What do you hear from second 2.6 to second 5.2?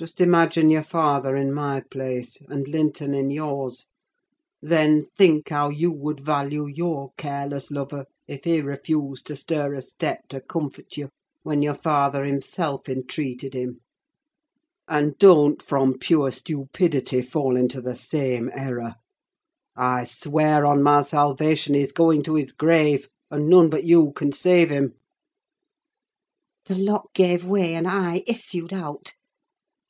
Linton in yours; then